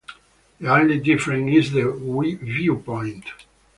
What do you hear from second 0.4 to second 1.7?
The only difference